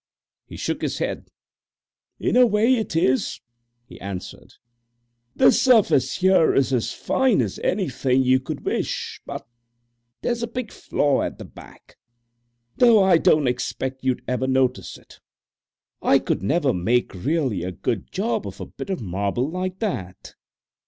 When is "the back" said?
11.37-11.97